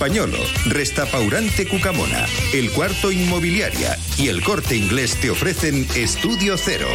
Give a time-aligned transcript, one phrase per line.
[0.00, 6.88] Pañolo, Restapaurante Cucamona, El Cuarto Inmobiliaria y El Corte Inglés te ofrecen Estudio Cero.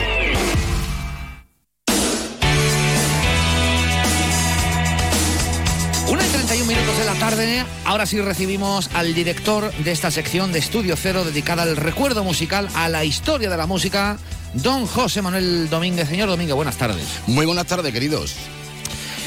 [6.09, 10.51] Una y 31 minutos de la tarde, ahora sí recibimos al director de esta sección
[10.51, 14.17] de Estudio Cero dedicada al recuerdo musical, a la historia de la música,
[14.55, 16.09] don José Manuel Domínguez.
[16.09, 17.05] Señor Domínguez, buenas tardes.
[17.27, 18.35] Muy buenas tardes, queridos.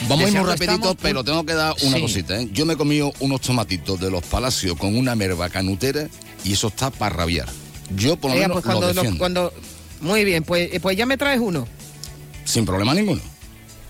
[0.06, 2.02] Vamos a ir muy rapidito, estamos, pero tengo que dar una Sí.
[2.02, 2.40] cosita.
[2.40, 2.48] ¿eh?
[2.52, 6.08] Yo me he comido unos tomatitos de los palacios con una merva canutera
[6.44, 7.48] y eso está para rabiar.
[7.96, 9.52] Yo por lo Oiga, menos pues cuando, lo lo- cuando-
[10.00, 11.66] Muy bien, pues, eh, pues ya me traes uno.
[12.44, 13.20] Sin problema ninguno.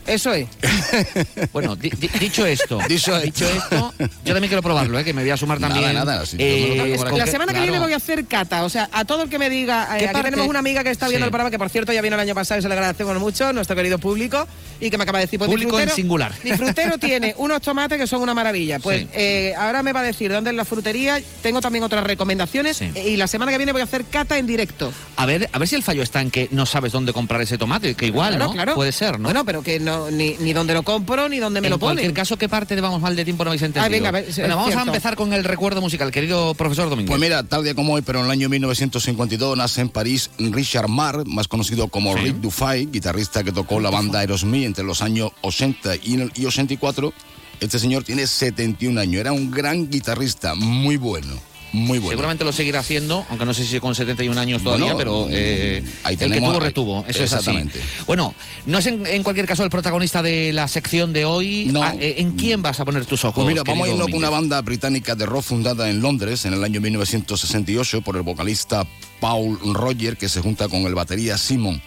[0.06, 0.48] Eso es.
[1.52, 3.92] Bueno, di- di- dicho esto, Dicho dicho esto,
[4.25, 5.05] yo también quiero probarlo, ¿eh?
[5.05, 5.95] que me voy a sumar Nada, también.
[5.95, 7.64] nada, si yo me lo eh, con La semana que claro.
[7.72, 8.64] viene voy a hacer cata.
[8.64, 9.84] O sea, a todo el que me diga.
[9.97, 10.30] eh, ¿Qué aquí parte?
[10.30, 11.28] tenemos una amiga que está viendo Sí.
[11.28, 13.52] el programa, que por cierto ya vino el año pasado y se le agradecemos mucho,
[13.52, 14.48] nuestro querido público,
[14.80, 16.32] y que me acaba de decir: pues Público en singular.
[16.42, 18.78] Disfrutero tiene unos tomates que son una maravilla.
[18.78, 19.09] Pues Sí.
[19.14, 21.20] eh, ahora me va a decir dónde es la frutería.
[21.42, 22.77] Tengo también otras recomendaciones.
[22.77, 22.91] Sí.
[22.95, 24.92] eh, Y la semana que viene voy a hacer cata en directo.
[25.16, 27.58] A ver, a ver si el fallo está en que no sabes dónde comprar ese
[27.58, 28.53] tomate, que igual, Claro, ¿no?
[28.53, 28.75] claro.
[28.75, 29.25] Puede ser, ¿no?
[29.25, 32.12] Bueno, pero que no, ni, ni dónde lo compro, ni dónde me en lo ponen.
[32.12, 33.86] caso, ¿qué parte de Vamos Mal de Tiempo no habéis entendido?
[33.86, 37.10] Ah, venga, a ver, Bueno, vamos a empezar con el recuerdo musical, querido profesor Domínguez.
[37.10, 40.88] Pues mira, tal día como hoy, pero en el año 1952 nace en París Richard
[40.88, 42.25] Marr, más conocido como Sí.
[42.25, 47.12] Rick Dufay, guitarrista que tocó la banda Aerosmith entre los años 80 y y 84.
[47.61, 51.34] Este señor tiene 71 años, era un gran guitarrista, muy bueno,
[51.72, 52.10] muy bueno.
[52.10, 55.83] Seguramente lo seguirá haciendo, aunque no sé si con 71 años todavía, Bueno, pero eh,
[56.05, 57.50] ahí el que tuvo retuvo, eso es así.
[57.50, 57.80] exactamente.
[58.06, 58.33] Bueno,
[58.66, 61.66] no es en, en cualquier caso el protagonista de la sección de hoy.
[61.72, 61.82] No.
[61.82, 63.42] Ah, eh, ¿En quién vas a poner tus ojos?
[63.42, 66.55] Pues mira, vamos a irnos con una banda británica de rock fundada en Londres en
[66.55, 68.86] el año 1968 por el vocalista
[69.20, 71.82] Paul Roger, que se junta con el batería Simon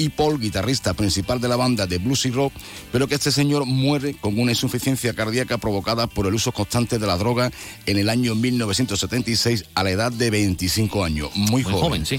[0.00, 2.54] y Paul, guitarrista principal de la banda de blues y rock,
[2.90, 7.06] pero que este señor muere con una insuficiencia cardíaca provocada por el uso constante de
[7.06, 7.50] la droga
[7.84, 12.18] en el año 1976 a la edad de 25 años, muy, Muy joven, sí.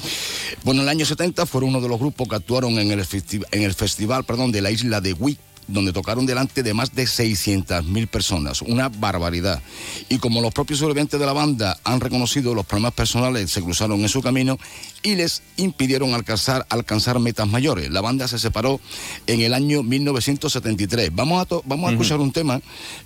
[0.64, 3.04] Bueno, en el año 70 fueron uno de los grupos que actuaron en el,
[3.52, 7.04] en el festival perdón, de la isla de Wick, donde tocaron delante de más de
[7.04, 9.62] 600.000 personas, una barbaridad.
[10.10, 14.02] Y como los propios sobrevivientes de la banda han reconocido los problemas personales, se cruzaron
[14.02, 14.58] en su camino
[15.04, 17.90] y les impidieron alcanzar, alcanzar metas mayores.
[17.90, 18.80] La banda se separó
[19.28, 21.12] en el año 1973.
[21.14, 22.62] Vamos a, to- vamos a escuchar un tema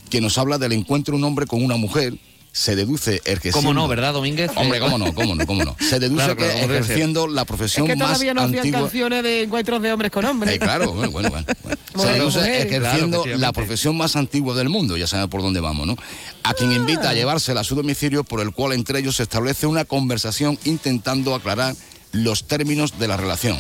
[0.09, 2.15] que nos habla del encuentro de un hombre con una mujer.
[2.55, 4.49] Se deduce el que ¿Cómo no, verdad, Domínguez?
[4.55, 5.75] Hombre, cómo no, cómo no, cómo no.
[5.77, 8.79] Se deduce Claro, claro, que ejerciendo la Es profesión que más todavía no hacían antigua.
[8.79, 10.55] canciones de encuentros de hombres con hombres.
[10.55, 11.45] Eh, claro, bueno, bueno, bueno.
[11.93, 12.11] bueno.
[12.13, 12.67] Se deduce mujer.
[12.67, 15.97] ejerciendo Claro, la profesión más antigua del mundo, ya saben por dónde vamos, ¿no?
[16.43, 19.67] A quien invita a llevársela a su domicilio, por el cual entre ellos se establece
[19.67, 21.75] una conversación intentando aclarar
[22.13, 23.57] los términos de la relación.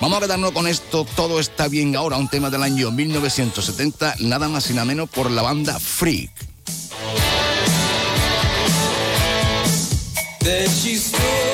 [0.00, 4.48] Vamos a quedarnos con esto, todo está bien ahora, un tema del año 1970, nada
[4.48, 6.55] más y nada menos por la banda Freak.
[10.46, 11.45] that she stole.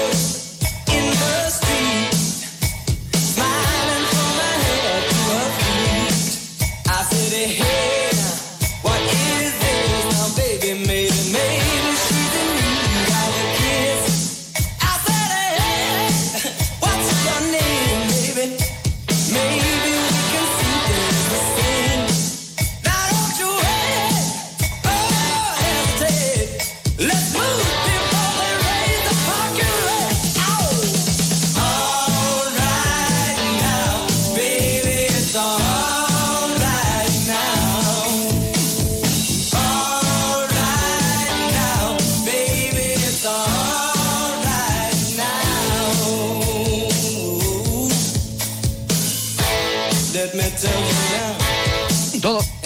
[52.23, 52.62] Now.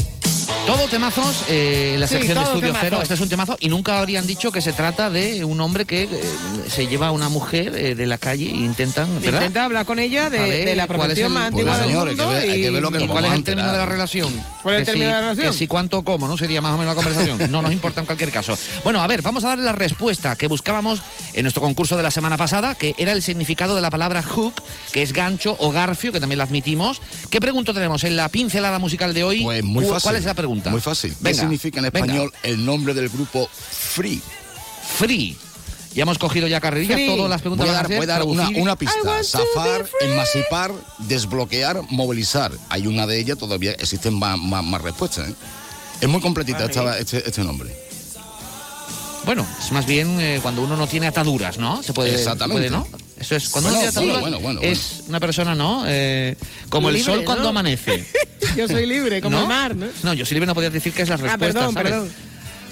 [0.76, 0.88] Todo.
[0.88, 2.80] Temazos, eh, la Sí, sección de Estudio temazos.
[2.82, 2.98] Cero.
[3.02, 6.02] Este es un temazo y nunca habrían dicho que se trata de un hombre que
[6.04, 6.08] eh,
[6.68, 9.08] se lleva a una mujer eh, de la calle e intentan.
[9.20, 9.40] ¿verdad?
[9.40, 11.78] Intenta hablar con ella de, A ver, de la ¿cuál es profesión más Pues, antigua
[11.78, 12.30] del señores, mundo.
[12.30, 13.78] que ve- hay y- que ver lo que ¿Y nos cuál es el término de
[13.78, 14.32] la relación?
[14.62, 15.52] ¿Cuál es el término si- de la relación?
[15.52, 16.36] Que si cuánto cómo, ¿no?
[16.38, 17.50] Sería más o menos la conversación.
[17.50, 18.56] No nos importa en cualquier caso.
[18.84, 21.00] Bueno, a ver, vamos a darle la respuesta que buscábamos
[21.32, 24.54] en nuestro concurso de la semana pasada, que era el significado de la palabra hook,
[24.92, 27.00] que es gancho o garfio, que también la admitimos.
[27.30, 29.42] ¿Qué pregunta tenemos en la pincelada musical de hoy?
[29.42, 30.02] Pues muy ¿Cu- fácil.
[30.04, 30.65] ¿Cuál es la pregunta?
[30.70, 31.14] Muy fácil.
[31.22, 31.98] ¿Qué significa en venga.
[32.06, 34.20] español el nombre del grupo Free?
[34.98, 35.36] Free.
[35.94, 38.06] Ya hemos cogido ya carrerilla, todas las preguntas Voy a van dar, ser voy a
[38.06, 39.22] dar una, una pista.
[39.24, 42.52] Zafar, emancipar, desbloquear, movilizar.
[42.68, 45.30] Hay una de ellas, todavía existen más, más, más respuestas.
[45.30, 45.34] ¿eh?
[46.02, 47.74] Es muy completita esta- este, este nombre.
[49.24, 51.82] Bueno, es más bien eh, cuando uno no tiene ataduras, ¿no?
[51.82, 52.68] Se puede, Exactamente.
[52.68, 53.05] se puede, ¿no?
[53.18, 55.84] Eso es, cuando Bueno, uno ataduras, bueno, bueno, bueno, es una persona, ¿no?
[55.86, 56.36] Eh,
[56.68, 57.48] como el sol cuando ¿no?
[57.50, 58.04] amanece.
[58.56, 59.42] Yo soy libre, como ¿No?
[59.42, 59.86] el mar, ¿no?
[60.02, 61.90] No, yo sí libre no podía decir que es la Ah, respuesta, perdón, ¿sabes?
[61.92, 62.10] perdón.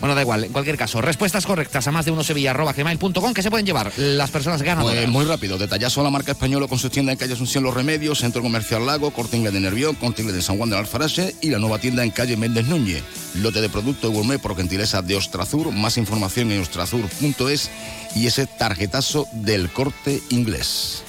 [0.01, 3.51] Bueno, da igual, en cualquier caso, respuestas correctas a más de uno sevilla.gmail.com que se
[3.51, 4.97] pueden llevar las personas ganadoras.
[4.99, 7.73] Pues muy rápido, detallazo a la marca española con sus tiendas en calle Asunción Los
[7.75, 11.35] Remedios, Centro Comercial Lago, Corte Inglés de Nervión, Corte Inglés de San Juan del Alfarache
[11.41, 13.03] y la nueva tienda en calle Méndez Núñez.
[13.35, 17.71] Lote de producto gourmet por gentileza de Ostrazur, más información en ostrazur.es
[18.15, 21.03] y ese tarjetazo del corte inglés.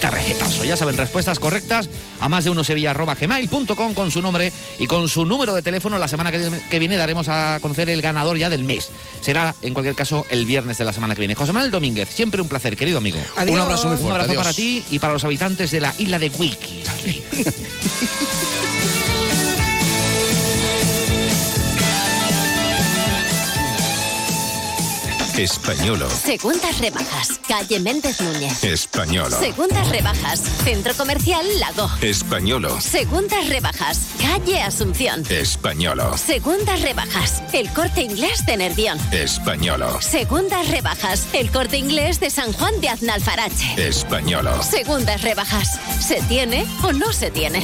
[0.00, 0.64] tarjetazo.
[0.64, 1.88] Ya saben, respuestas correctas
[2.20, 5.98] a más de uno sevilla.gmail.com con su nombre y con su número de teléfono.
[5.98, 8.90] La semana que, viene daremos a conocer el ganador ya del mes.
[9.20, 11.34] Será, en cualquier caso, el viernes de la semana que viene.
[11.34, 13.18] José Manuel Domínguez, siempre un placer, querido amigo.
[13.36, 13.54] Adiós.
[13.56, 14.42] Un abrazo muy Un abrazo adiós.
[14.42, 16.82] para ti y para los habitantes de la isla de Wiki.
[25.38, 26.10] Españolo.
[26.10, 27.38] Segundas rebajas.
[27.46, 28.64] Calle Méndez Núñez.
[28.64, 29.38] Españolo.
[29.38, 30.40] Segundas rebajas.
[30.64, 31.88] Centro Comercial Lago.
[32.02, 32.80] Españolo.
[32.80, 34.00] Segundas rebajas.
[34.20, 35.22] Calle Asunción.
[35.30, 36.18] Españolo.
[36.18, 37.44] Segundas rebajas.
[37.52, 38.98] El corte inglés de Nervión.
[39.12, 40.02] Españolo.
[40.02, 41.28] Segundas rebajas.
[41.32, 43.76] El corte inglés de San Juan de Aznalfarache.
[43.76, 44.60] Españolo.
[44.64, 45.78] Segundas rebajas.
[46.00, 47.62] ¿Se tiene o no se tiene?